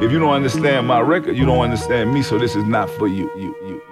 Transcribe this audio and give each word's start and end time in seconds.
if 0.00 0.10
you 0.12 0.18
don't 0.18 0.32
understand 0.32 0.86
my 0.86 1.00
record, 1.00 1.36
you 1.36 1.44
don't 1.44 1.60
understand 1.60 2.12
me. 2.14 2.22
So 2.22 2.38
this 2.38 2.56
is 2.56 2.64
not 2.64 2.88
for 2.90 3.08
you. 3.08 3.30
You, 3.36 3.56
you. 3.66 3.91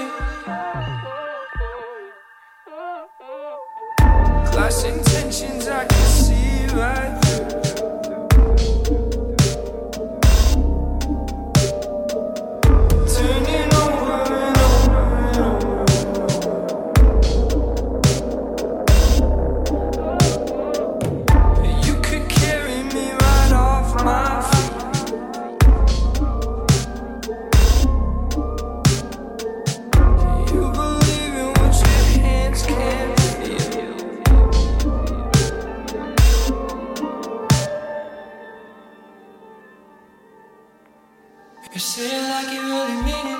You 41.73 41.79
say 41.79 42.03
it 42.03 42.23
like 42.29 42.53
you 42.53 42.61
really 42.61 43.01
mean 43.01 43.27
it. 43.31 43.39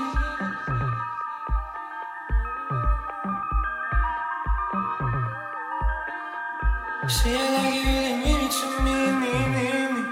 Say 7.09 7.35
it 7.35 7.51
like 7.51 7.73
you 7.73 7.83
really 7.91 8.15
mean 8.23 8.41
it 8.47 8.51
to 8.51 8.67
me, 8.85 8.97
me, 9.19 9.33
me, 9.53 9.67
me. 9.91 10.03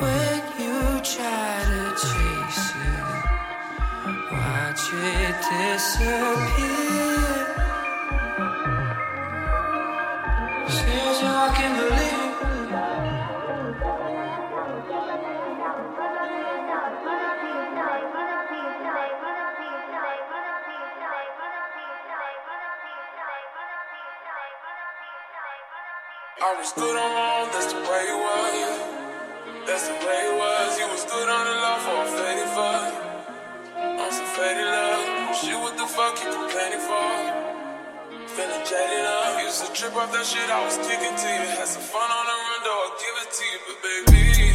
When 0.00 0.42
you 0.58 0.76
try 1.14 1.54
to 1.70 1.82
chase 2.02 2.66
it, 2.74 3.04
watch 4.32 4.84
it 4.92 5.36
disappear. 5.46 6.85
I 26.36 26.52
was 26.60 26.68
good 26.76 26.92
on 26.92 27.10
my 27.16 27.48
that's 27.48 27.72
the 27.72 27.80
way 27.80 28.04
it 28.12 28.18
was. 28.20 28.68
That's 29.64 29.88
the 29.88 29.96
way 30.04 30.20
it 30.28 30.36
was. 30.36 30.76
You 30.76 30.84
was 30.92 31.04
good 31.08 31.28
on 31.32 31.44
the 31.48 31.56
love, 31.64 31.80
for 31.80 31.96
a 31.96 32.08
faded 32.12 32.50
fuck. 32.52 32.92
I'm 33.72 34.12
some 34.12 34.28
faded 34.36 34.68
love. 34.68 35.32
Shit, 35.32 35.56
what 35.56 35.80
the 35.80 35.88
fuck 35.88 36.12
you 36.20 36.28
complaining 36.28 36.84
for? 36.84 37.08
Feeling 38.36 38.64
jaded 38.68 39.08
up. 39.08 39.40
Used 39.48 39.64
to 39.64 39.72
trip 39.72 39.96
off 39.96 40.12
that 40.12 40.28
shit 40.28 40.44
I 40.52 40.60
was 40.60 40.76
kicking 40.76 41.16
to 41.16 41.28
you. 41.40 41.56
Had 41.56 41.72
some 41.72 41.80
fun 41.80 42.04
on 42.04 42.24
the 42.28 42.36
run, 42.36 42.60
though, 42.68 42.84
I'll 42.84 42.96
give 43.00 43.16
it 43.24 43.30
to 43.32 43.44
you, 43.48 43.58
but 43.64 43.76
baby. 43.80 44.45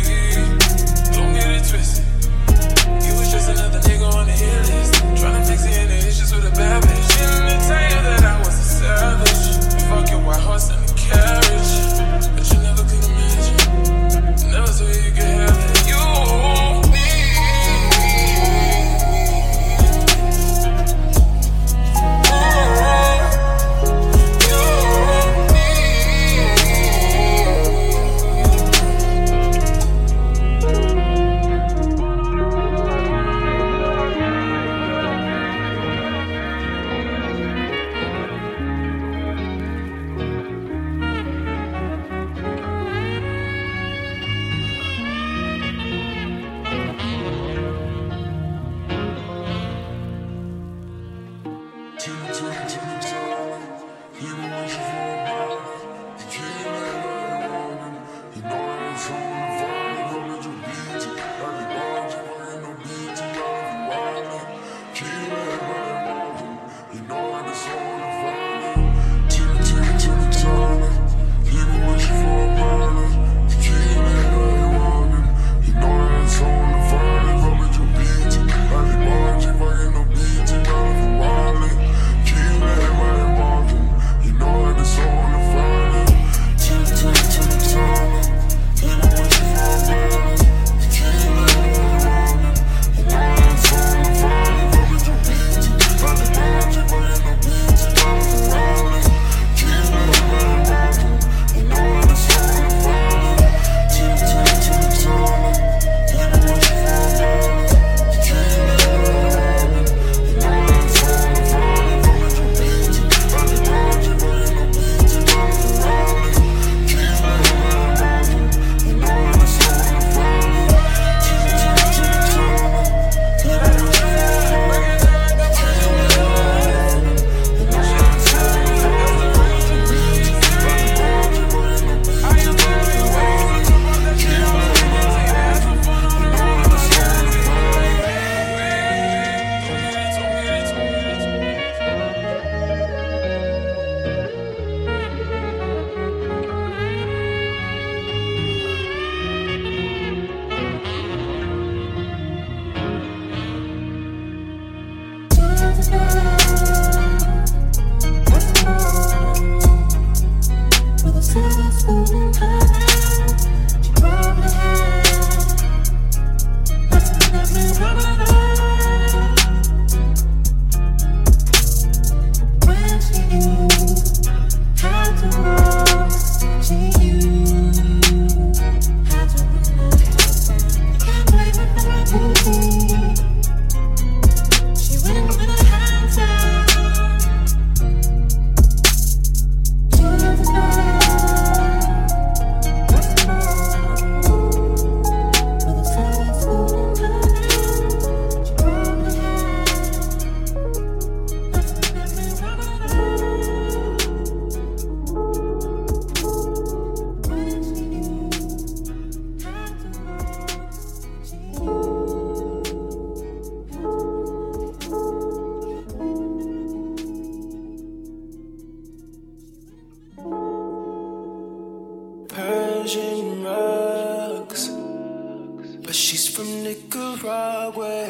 Christmas. 155.81 156.20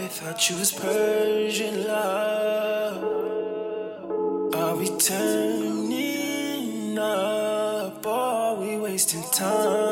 Thought 0.07 0.49
you 0.49 0.57
was 0.57 0.71
Persian 0.71 1.87
love. 1.87 3.03
Are 4.55 4.75
we 4.75 4.89
turning 4.97 6.97
up? 6.97 8.05
Or 8.05 8.11
are 8.11 8.55
we 8.55 8.77
wasting 8.77 9.23
time? 9.31 9.90